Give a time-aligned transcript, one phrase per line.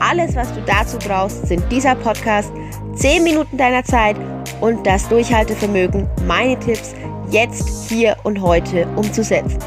[0.00, 2.52] Alles, was du dazu brauchst, sind dieser Podcast,
[2.94, 4.16] 10 Minuten deiner Zeit
[4.60, 6.94] und das Durchhaltevermögen, meine Tipps
[7.30, 9.58] jetzt, hier und heute umzusetzen.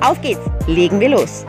[0.00, 1.44] Auf geht's, legen wir los.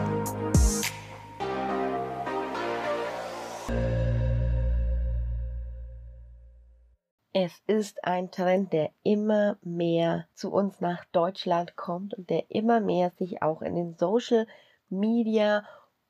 [7.31, 12.81] Es ist ein Trend, der immer mehr zu uns nach Deutschland kommt und der immer
[12.81, 14.45] mehr sich auch in den Social
[14.89, 15.63] Media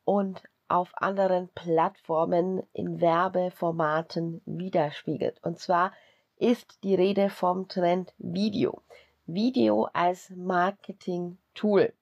[0.06, 5.40] und auf anderen Plattformen in Werbeformaten widerspiegelt.
[5.44, 5.92] Und zwar
[6.38, 8.82] ist die Rede vom Trend Video.
[9.26, 11.94] Video als Marketing-Tool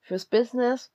[0.00, 0.90] fürs Business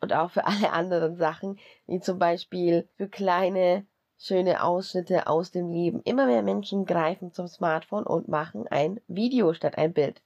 [0.00, 3.86] und auch für alle anderen Sachen, wie zum Beispiel für kleine
[4.18, 6.00] schöne Ausschnitte aus dem Leben.
[6.04, 10.22] Immer mehr Menschen greifen zum Smartphone und machen ein Video statt ein Bild.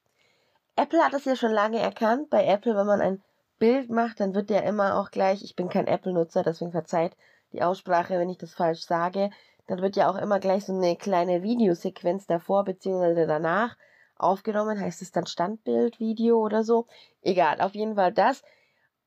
[0.77, 2.30] Apple hat das ja schon lange erkannt.
[2.30, 3.22] Bei Apple, wenn man ein
[3.59, 7.17] Bild macht, dann wird der immer auch gleich, ich bin kein Apple-Nutzer, deswegen verzeiht
[7.53, 9.31] die Aussprache, wenn ich das falsch sage,
[9.67, 13.27] dann wird ja auch immer gleich so eine kleine Videosequenz davor bzw.
[13.27, 13.77] danach
[14.17, 14.81] aufgenommen.
[14.81, 16.87] Heißt es dann Standbildvideo oder so?
[17.23, 18.42] Egal, auf jeden Fall das.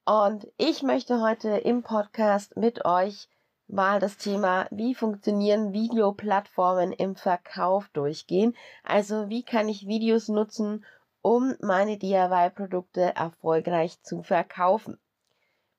[0.05, 3.27] Und ich möchte heute im Podcast mit euch
[3.67, 8.55] mal das Thema, wie funktionieren Videoplattformen im Verkauf durchgehen.
[8.83, 10.85] Also wie kann ich Videos nutzen,
[11.21, 14.99] um meine DIY-Produkte erfolgreich zu verkaufen.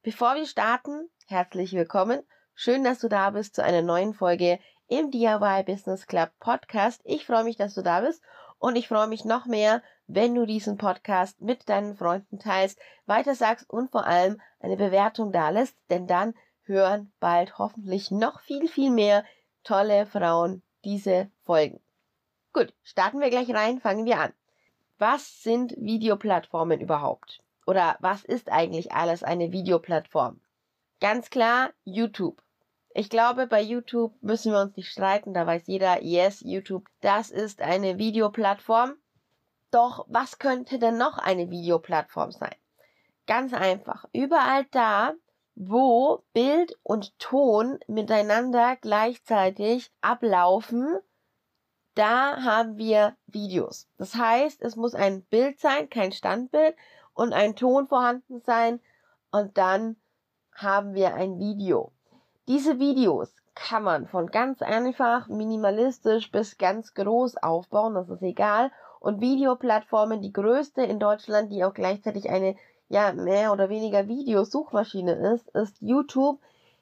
[0.03, 2.23] Bevor wir starten, herzlich willkommen.
[2.55, 4.59] Schön, dass du da bist zu einer neuen Folge
[4.89, 7.01] im DIY Business Club Podcast.
[7.05, 8.23] Ich freue mich, dass du da bist
[8.59, 13.69] und ich freue mich noch mehr, wenn du diesen Podcast mit deinen Freunden teilst, weitersagst
[13.69, 18.91] und vor allem eine Bewertung da lässt, denn dann hören bald hoffentlich noch viel, viel
[18.91, 19.25] mehr
[19.65, 21.81] tolle Frauen diese Folgen.
[22.53, 24.33] Gut, starten wir gleich rein, fangen wir an.
[25.05, 27.43] Was sind Videoplattformen überhaupt?
[27.67, 30.41] Oder was ist eigentlich alles eine Videoplattform?
[31.01, 32.41] Ganz klar, YouTube.
[32.95, 37.33] Ich glaube, bei YouTube müssen wir uns nicht streiten, da weiß jeder, yes, YouTube, das
[37.33, 38.95] ist eine Videoplattform.
[39.73, 42.55] Doch was könnte denn noch eine Videoplattform sein?
[43.27, 45.15] Ganz einfach, überall da,
[45.57, 50.97] wo Bild und Ton miteinander gleichzeitig ablaufen,
[51.95, 53.89] da haben wir Videos.
[53.99, 56.75] Das heißt, es muss ein Bild sein, kein Standbild
[57.15, 58.81] und ein Ton vorhanden sein
[59.31, 59.97] und dann
[60.55, 61.93] haben wir ein Video.
[62.49, 68.71] Diese Videos kann man von ganz einfach minimalistisch bis ganz groß aufbauen, das ist egal.
[69.01, 72.57] Und Videoplattformen, die größte in Deutschland, die auch gleichzeitig eine
[72.89, 76.41] ja mehr oder weniger Videosuchmaschine ist, ist YouTube.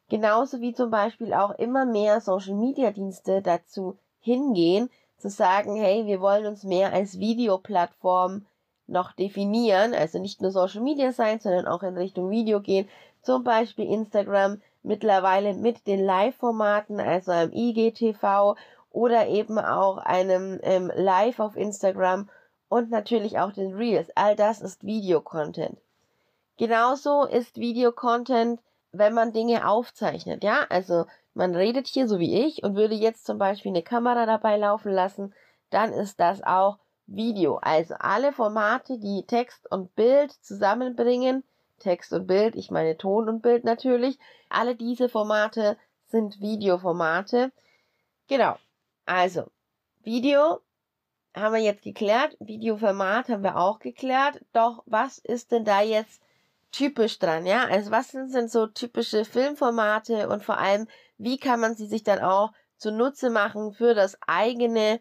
[0.08, 6.06] Genauso wie zum Beispiel auch immer mehr Social Media Dienste dazu hingehen, zu sagen, hey,
[6.06, 8.46] wir wollen uns mehr als Videoplattform
[8.86, 12.88] noch definieren, also nicht nur Social Media sein, sondern auch in Richtung Video gehen,
[13.22, 18.56] zum Beispiel Instagram mittlerweile mit den Live-Formaten, also einem IGTV
[18.90, 22.28] oder eben auch einem ähm, Live auf Instagram
[22.68, 24.08] und natürlich auch den Reels.
[24.14, 25.78] All das ist Videocontent.
[26.56, 28.60] Genauso ist Videocontent,
[28.92, 31.04] wenn man Dinge aufzeichnet, ja, also
[31.34, 34.92] man redet hier so wie ich und würde jetzt zum Beispiel eine Kamera dabei laufen
[34.92, 35.34] lassen,
[35.70, 37.58] dann ist das auch Video.
[37.62, 41.44] Also alle Formate, die Text und Bild zusammenbringen,
[41.78, 45.76] Text und Bild, ich meine Ton und Bild natürlich, alle diese Formate
[46.06, 47.52] sind Videoformate.
[48.28, 48.56] Genau.
[49.06, 49.50] Also,
[50.02, 50.60] Video
[51.34, 54.40] haben wir jetzt geklärt, Videoformat haben wir auch geklärt.
[54.52, 56.22] Doch was ist denn da jetzt
[56.72, 57.66] typisch dran, ja?
[57.66, 60.86] Also was sind, sind so typische Filmformate und vor allem,
[61.18, 65.00] wie kann man sie sich dann auch zunutze machen für das eigene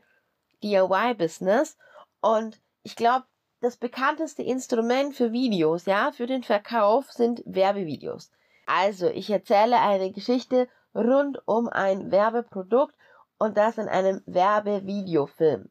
[0.63, 1.77] DIY-Business?
[2.21, 3.25] Und ich glaube,
[3.62, 8.31] das bekannteste Instrument für Videos, ja, für den Verkauf sind Werbevideos.
[8.66, 12.95] Also, ich erzähle eine Geschichte rund um ein Werbeprodukt
[13.38, 15.69] und das in einem Werbevideofilm.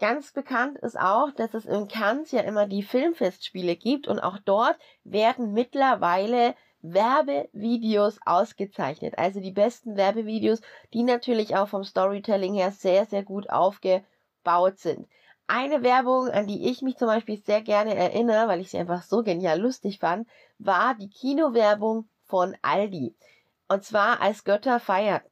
[0.00, 4.38] Ganz bekannt ist auch, dass es in Cannes ja immer die Filmfestspiele gibt und auch
[4.38, 9.18] dort werden mittlerweile Werbevideos ausgezeichnet.
[9.18, 10.62] Also die besten Werbevideos,
[10.94, 15.06] die natürlich auch vom Storytelling her sehr, sehr gut aufgebaut sind.
[15.46, 19.02] Eine Werbung, an die ich mich zum Beispiel sehr gerne erinnere, weil ich sie einfach
[19.02, 20.26] so genial lustig fand,
[20.58, 23.14] war die Kinowerbung von Aldi.
[23.68, 25.24] Und zwar als Götter feiert.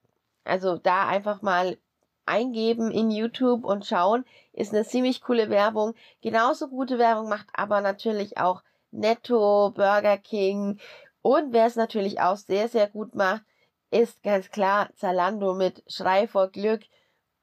[0.44, 1.78] Also da einfach mal
[2.28, 5.94] eingeben in YouTube und schauen, ist eine ziemlich coole Werbung.
[6.20, 10.78] Genauso gute Werbung macht aber natürlich auch Netto, Burger King
[11.22, 13.42] und wer es natürlich auch sehr, sehr gut macht,
[13.90, 16.82] ist ganz klar Zalando mit Schrei vor Glück.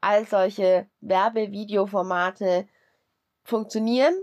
[0.02, 2.68] All solche Werbevideoformate
[3.44, 4.16] funktionieren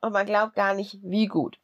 [0.00, 1.58] und man glaubt gar nicht, wie gut.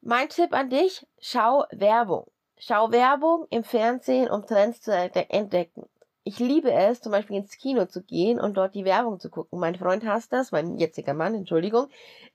[0.00, 2.30] Mein Tipp an dich, schau Werbung.
[2.56, 5.88] Schau Werbung im Fernsehen, um Trends zu entdecken.
[6.26, 9.60] Ich liebe es, zum Beispiel ins Kino zu gehen und dort die Werbung zu gucken.
[9.60, 11.88] Mein Freund hasst das, mein jetziger Mann, Entschuldigung,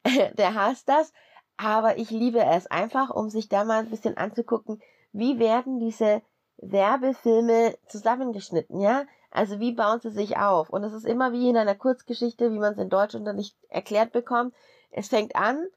[0.37, 1.11] der hasst das.
[1.57, 4.79] Aber ich liebe es einfach, um sich da mal ein bisschen anzugucken,
[5.11, 6.21] wie werden diese
[6.57, 9.05] Werbefilme zusammengeschnitten, ja?
[9.31, 10.69] Also wie bauen sie sich auf?
[10.69, 14.53] Und es ist immer wie in einer Kurzgeschichte, wie man es in Deutschunterricht erklärt bekommt.
[14.91, 15.67] Es fängt an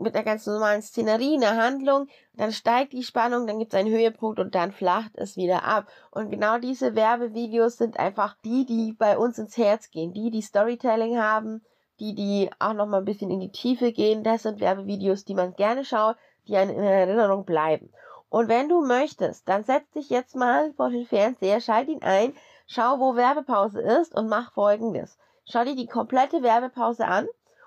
[0.00, 3.90] mit einer ganz normalen Szenerie, einer Handlung, dann steigt die Spannung, dann gibt es einen
[3.90, 5.86] Höhepunkt und dann flacht es wieder ab.
[6.10, 10.42] Und genau diese Werbevideos sind einfach die, die bei uns ins Herz gehen, die, die
[10.42, 11.64] Storytelling haben,
[12.00, 14.22] die, die auch noch mal ein bisschen in die Tiefe gehen.
[14.22, 16.16] Das sind Werbevideos, die man gerne schaut,
[16.46, 17.90] die einem in Erinnerung bleiben.
[18.30, 22.34] Und wenn du möchtest, dann setz dich jetzt mal vor den Fernseher, schalt ihn ein,
[22.66, 25.18] schau, wo Werbepause ist und mach folgendes.
[25.46, 27.26] Schau dir die komplette Werbepause an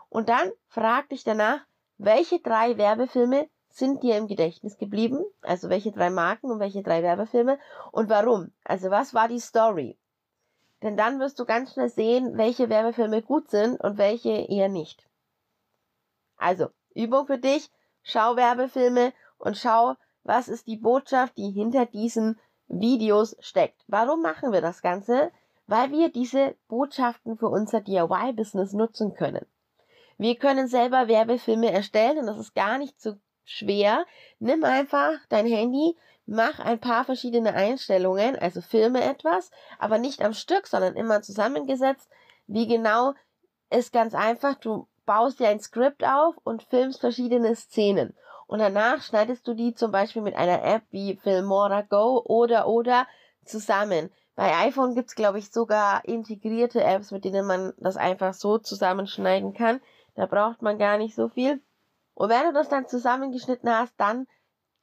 [0.09, 1.61] und dann frag dich danach,
[2.03, 5.23] welche drei Werbefilme sind dir im Gedächtnis geblieben?
[5.41, 7.59] Also welche drei Marken und welche drei Werbefilme
[7.91, 8.51] und warum?
[8.63, 9.97] Also was war die Story?
[10.81, 15.07] Denn dann wirst du ganz schnell sehen, welche Werbefilme gut sind und welche eher nicht.
[16.37, 17.69] Also, Übung für dich,
[18.01, 19.93] schau Werbefilme und schau,
[20.23, 23.83] was ist die Botschaft, die hinter diesen Videos steckt.
[23.87, 25.31] Warum machen wir das Ganze?
[25.67, 29.45] Weil wir diese Botschaften für unser DIY-Business nutzen können.
[30.21, 34.05] Wir können selber Werbefilme erstellen und das ist gar nicht so schwer.
[34.37, 35.97] Nimm einfach dein Handy,
[36.27, 42.07] mach ein paar verschiedene Einstellungen, also filme etwas, aber nicht am Stück, sondern immer zusammengesetzt.
[42.45, 43.15] Wie genau
[43.71, 44.53] ist ganz einfach.
[44.53, 48.13] Du baust dir ein Skript auf und filmst verschiedene Szenen.
[48.45, 53.07] Und danach schneidest du die zum Beispiel mit einer App wie Filmora Go oder oder
[53.43, 54.11] zusammen.
[54.35, 59.55] Bei iPhone gibt's glaube ich, sogar integrierte Apps, mit denen man das einfach so zusammenschneiden
[59.55, 59.81] kann.
[60.15, 61.61] Da braucht man gar nicht so viel.
[62.13, 64.27] Und wenn du das dann zusammengeschnitten hast, dann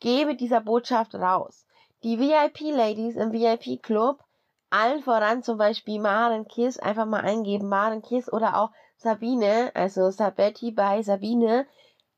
[0.01, 1.67] gebe dieser Botschaft raus.
[2.03, 4.23] Die VIP-Ladies im VIP-Club,
[4.71, 10.11] allen voran zum Beispiel Maren Kiss, einfach mal eingeben, Maren Kiss oder auch Sabine, also
[10.11, 11.67] Sabetti bei Sabine,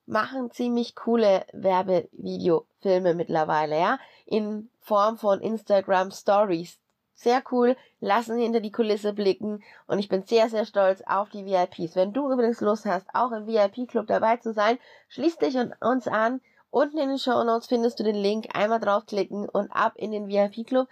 [0.06, 6.78] machen ziemlich coole Werbevideofilme mittlerweile, ja, in Form von Instagram Stories
[7.22, 11.44] sehr cool, lassen hinter die Kulisse blicken und ich bin sehr, sehr stolz auf die
[11.44, 11.94] VIPs.
[11.94, 14.78] Wenn du übrigens Lust hast, auch im VIP-Club dabei zu sein,
[15.08, 16.40] schließ dich uns an.
[16.70, 18.46] Unten in den Show Notes findest du den Link.
[18.54, 20.88] Einmal draufklicken und ab in den VIP-Club.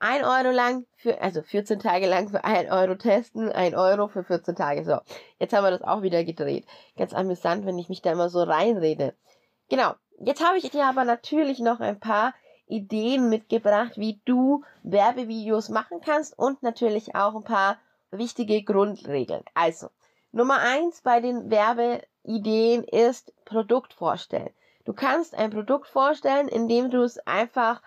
[0.00, 4.22] Ein Euro lang für, also 14 Tage lang für ein Euro testen, ein Euro für
[4.22, 4.84] 14 Tage.
[4.84, 4.98] So,
[5.38, 6.66] jetzt haben wir das auch wieder gedreht.
[6.96, 9.14] Ganz amüsant, wenn ich mich da immer so reinrede.
[9.68, 9.94] Genau.
[10.20, 12.32] Jetzt habe ich dir aber natürlich noch ein paar
[12.68, 17.78] Ideen mitgebracht, wie du Werbevideos machen kannst und natürlich auch ein paar
[18.10, 19.44] wichtige Grundregeln.
[19.54, 19.88] Also,
[20.32, 24.50] Nummer eins bei den Werbeideen ist Produkt vorstellen.
[24.84, 27.82] Du kannst ein Produkt vorstellen, indem du es einfach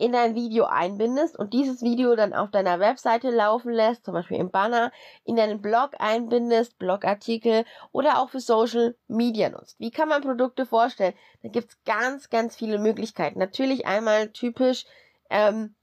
[0.00, 4.38] in dein Video einbindest und dieses Video dann auf deiner Webseite laufen lässt, zum Beispiel
[4.38, 4.92] im Banner,
[5.24, 9.78] in deinen Blog einbindest, Blogartikel oder auch für Social Media nutzt.
[9.78, 11.12] Wie kann man Produkte vorstellen?
[11.42, 13.38] Da gibt's ganz, ganz viele Möglichkeiten.
[13.38, 14.86] Natürlich einmal typisch,
[15.28, 15.74] ähm,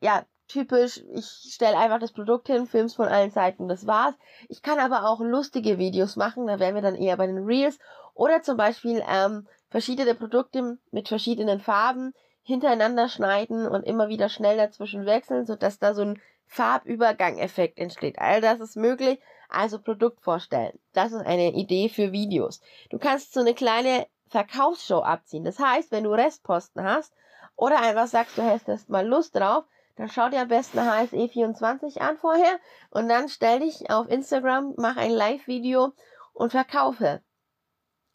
[0.00, 4.14] ja, typisch, ich stelle einfach das Produkt hin, films von allen Seiten, das war's.
[4.48, 7.80] Ich kann aber auch lustige Videos machen, da wären wir dann eher bei den Reels
[8.14, 12.14] oder zum Beispiel ähm, verschiedene Produkte mit verschiedenen Farben
[12.46, 18.20] hintereinander schneiden und immer wieder schnell dazwischen wechseln, sodass da so ein Farbübergang-Effekt entsteht.
[18.20, 19.18] All das ist möglich.
[19.48, 20.78] Also Produkt vorstellen.
[20.92, 22.60] Das ist eine Idee für Videos.
[22.90, 25.44] Du kannst so eine kleine Verkaufsshow abziehen.
[25.44, 27.12] Das heißt, wenn du Restposten hast
[27.56, 29.64] oder einfach sagst, du hättest mal Lust drauf,
[29.96, 32.60] dann schau dir am besten HSE24 an vorher
[32.90, 35.94] und dann stell dich auf Instagram, mach ein Live-Video
[36.32, 37.22] und verkaufe.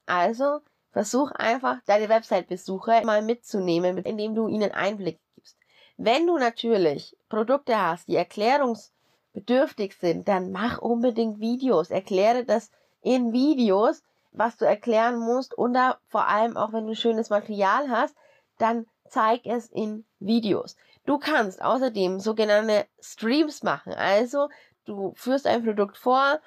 [0.05, 0.61] Also
[0.91, 5.57] Versuch einfach, deine Website-Besucher mal mitzunehmen, indem du ihnen Einblick gibst.
[5.97, 11.91] Wenn du natürlich Produkte hast, die erklärungsbedürftig sind, dann mach unbedingt Videos.
[11.91, 12.71] Erkläre das
[13.01, 17.89] in Videos, was du erklären musst und da vor allem auch, wenn du schönes Material
[17.89, 18.15] hast,
[18.57, 20.75] dann zeig es in Videos.
[21.05, 23.93] Du kannst außerdem sogenannte Streams machen.
[23.93, 24.49] Also
[24.85, 26.39] du führst ein Produkt vor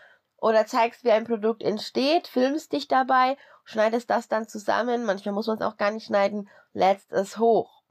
[0.45, 5.47] oder zeigst, wie ein Produkt entsteht, filmst dich dabei schneidest das dann zusammen, manchmal muss
[5.47, 7.83] man es auch gar nicht schneiden, lädst es hoch.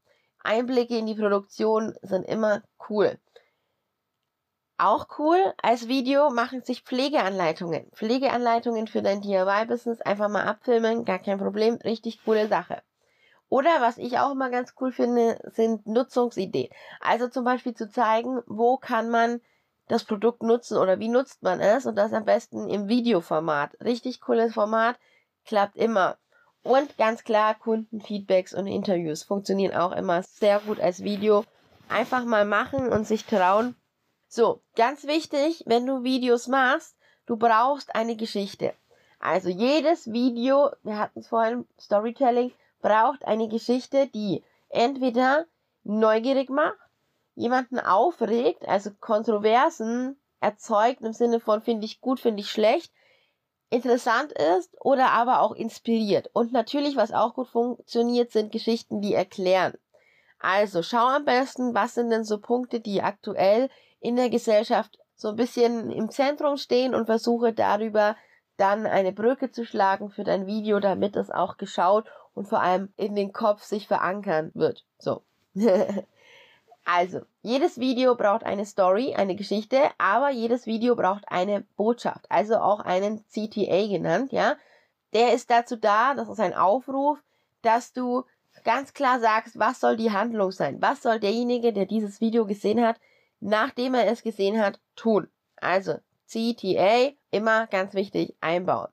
[0.44, 3.18] Einblicke in die Produktion sind immer cool.
[4.78, 7.90] Auch cool, als Video machen sich Pflegeanleitungen.
[7.94, 12.82] Pflegeanleitungen für dein DIY-Business einfach mal abfilmen, gar kein Problem, richtig coole Sache.
[13.50, 16.72] Oder was ich auch immer ganz cool finde, sind Nutzungsideen.
[17.00, 19.42] Also zum Beispiel zu zeigen, wo kann man
[19.88, 23.80] das Produkt nutzen oder wie nutzt man es und das am besten im Videoformat.
[23.82, 24.98] Richtig cooles Format,
[25.46, 26.18] klappt immer.
[26.64, 31.44] Und ganz klar, Kundenfeedbacks und Interviews funktionieren auch immer sehr gut als Video.
[31.90, 33.76] Einfach mal machen und sich trauen.
[34.30, 38.74] So, ganz wichtig, wenn du Videos machst, du brauchst eine Geschichte.
[39.20, 45.46] Also jedes Video, wir hatten es vorhin, Storytelling, braucht eine Geschichte, die entweder
[45.84, 46.78] neugierig macht,
[47.36, 52.92] jemanden aufregt, also Kontroversen erzeugt im Sinne von finde ich gut, finde ich schlecht,
[53.70, 56.30] interessant ist oder aber auch inspiriert.
[56.34, 59.74] Und natürlich, was auch gut funktioniert, sind Geschichten, die erklären.
[60.40, 65.30] Also schau am besten, was sind denn so Punkte, die aktuell in der Gesellschaft so
[65.30, 68.18] ein bisschen im Zentrum stehen und versuche darüber
[68.58, 72.94] dann eine Brücke zu schlagen für dein Video, damit es auch geschaut und vor allem
[72.98, 74.86] in den Kopf sich verankern wird.
[75.00, 75.24] So.
[76.86, 82.58] also, jedes Video braucht eine Story, eine Geschichte, aber jedes Video braucht eine Botschaft, also
[82.58, 84.58] auch einen CTA genannt, ja.
[85.14, 87.20] Der ist dazu da, das ist ein Aufruf,
[87.62, 88.26] dass du
[88.66, 90.82] ganz klar sagst, was soll die Handlung sein?
[90.82, 93.00] Was soll derjenige, der dieses Video gesehen hat,
[93.40, 95.30] nachdem er es gesehen hat, tun?
[95.58, 95.96] Also,
[96.28, 98.90] CTA, immer ganz wichtig, einbauen.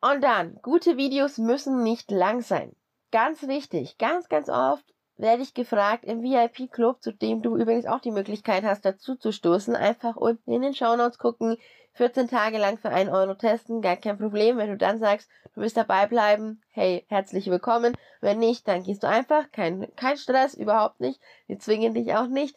[0.00, 2.74] Und dann, gute Videos müssen nicht lang sein.
[3.12, 4.84] Ganz wichtig, ganz, ganz oft
[5.16, 9.32] werde ich gefragt im VIP-Club, zu dem du übrigens auch die Möglichkeit hast, dazu zu
[9.32, 9.74] stoßen.
[9.74, 11.56] Einfach unten in den Shownotes gucken,
[11.94, 14.58] 14 Tage lang für 1 Euro testen, gar kein Problem.
[14.58, 17.96] Wenn du dann sagst, du willst dabei bleiben, hey, herzlich willkommen.
[18.20, 21.20] Wenn nicht, dann gehst du einfach, kein, kein Stress, überhaupt nicht.
[21.46, 22.54] Wir zwingen dich auch nicht.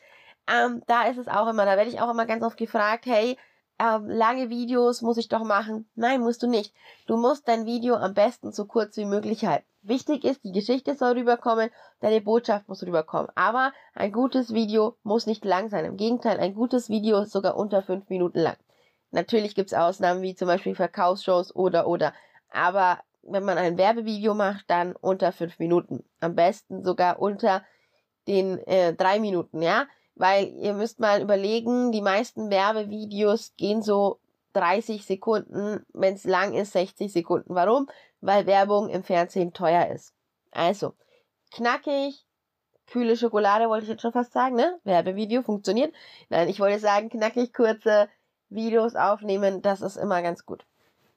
[0.51, 3.37] Ähm, da ist es auch immer, da werde ich auch immer ganz oft gefragt, hey,
[3.79, 5.89] ähm, lange Videos muss ich doch machen.
[5.95, 6.73] Nein, musst du nicht.
[7.07, 9.68] Du musst dein Video am besten so kurz wie möglich halten.
[9.81, 11.69] Wichtig ist, die Geschichte soll rüberkommen,
[12.01, 13.29] deine Botschaft muss rüberkommen.
[13.35, 15.85] Aber ein gutes Video muss nicht lang sein.
[15.85, 18.57] Im Gegenteil, ein gutes Video ist sogar unter fünf Minuten lang.
[19.11, 22.13] Natürlich gibt's Ausnahmen wie zum Beispiel Verkaufsshows oder oder.
[22.51, 26.03] Aber wenn man ein Werbevideo macht, dann unter fünf Minuten.
[26.19, 27.63] Am besten sogar unter
[28.27, 29.87] den äh, drei Minuten, ja
[30.19, 34.19] weil ihr müsst mal überlegen, die meisten Werbevideos gehen so
[34.53, 37.55] 30 Sekunden, wenn es lang ist 60 Sekunden.
[37.55, 37.87] Warum?
[38.21, 40.13] Weil Werbung im Fernsehen teuer ist.
[40.51, 40.93] Also,
[41.51, 42.25] knackig,
[42.87, 44.79] kühle Schokolade wollte ich jetzt schon fast sagen, ne?
[44.83, 45.93] Werbevideo funktioniert.
[46.29, 48.09] Nein, ich wollte sagen, knackig kurze
[48.49, 50.65] Videos aufnehmen, das ist immer ganz gut.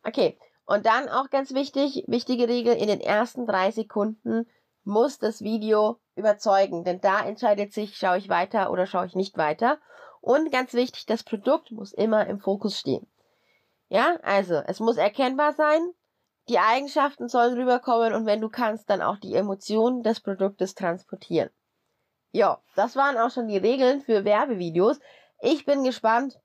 [0.05, 4.47] Okay, und dann auch ganz wichtig, wichtige Regel, in den ersten drei Sekunden
[4.85, 9.37] muss das Video überzeugen, denn da entscheidet sich, schaue ich weiter oder schaue ich nicht
[9.39, 9.79] weiter.
[10.21, 13.07] Und ganz wichtig, das Produkt muss immer im Fokus stehen.
[13.89, 15.81] Ja, also es muss erkennbar sein,
[16.49, 21.51] die Eigenschaften sollen rüberkommen und wenn du kannst, dann auch die Emotionen des Produktes transportieren.
[22.33, 24.99] Ja, das waren auch schon die Regeln für Werbevideos.
[25.41, 26.39] Ich bin gespannt,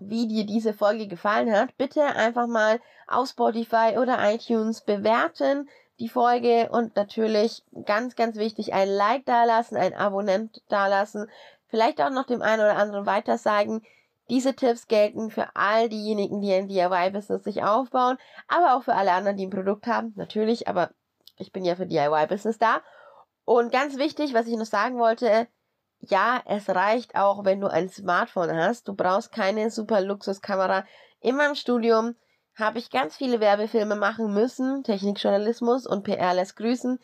[0.00, 1.76] wie dir diese Folge gefallen hat.
[1.76, 5.68] Bitte einfach mal auf Spotify oder iTunes bewerten,
[5.98, 11.30] die Folge und natürlich ganz, ganz wichtig, ein Like dalassen, ein Abonnent dalassen,
[11.68, 13.82] vielleicht auch noch dem einen oder anderen weitersagen.
[14.30, 19.12] Diese Tipps gelten für all diejenigen, die ein DIY-Business sich aufbauen, aber auch für alle
[19.12, 20.90] anderen, die ein Produkt haben, natürlich, aber
[21.36, 22.80] ich bin ja für DIY-Business da.
[23.44, 25.48] Und ganz wichtig, was ich noch sagen wollte,
[25.98, 28.86] ja, es reicht auch, wenn du ein Smartphone hast.
[28.86, 30.84] Du brauchst keine super Luxuskamera.
[31.20, 32.14] In meinem Studium
[32.54, 37.00] habe ich ganz viele Werbefilme machen müssen, Technikjournalismus und PR lässt grüßen.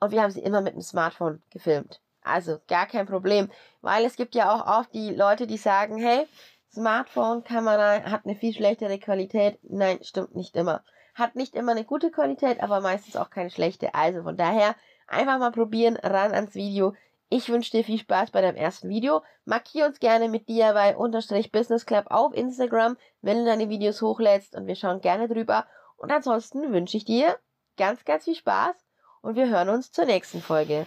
[0.00, 2.01] Und wir haben sie immer mit dem Smartphone gefilmt.
[2.24, 3.50] Also gar kein Problem,
[3.80, 6.26] weil es gibt ja auch oft die Leute, die sagen, hey,
[6.72, 9.58] Smartphone-Kamera hat eine viel schlechtere Qualität.
[9.62, 10.82] Nein, stimmt nicht immer.
[11.14, 13.94] Hat nicht immer eine gute Qualität, aber meistens auch keine schlechte.
[13.94, 14.74] Also von daher
[15.06, 16.94] einfach mal probieren, ran ans Video.
[17.28, 19.22] Ich wünsche dir viel Spaß bei deinem ersten Video.
[19.44, 24.76] Markier uns gerne mit DIY-Business Club auf Instagram, wenn du deine Videos hochlädst und wir
[24.76, 25.66] schauen gerne drüber.
[25.96, 27.38] Und ansonsten wünsche ich dir
[27.76, 28.76] ganz, ganz viel Spaß
[29.22, 30.86] und wir hören uns zur nächsten Folge.